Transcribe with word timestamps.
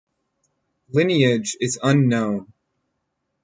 Lineage 0.89 1.55
is 1.61 1.77
unknown. 1.83 2.51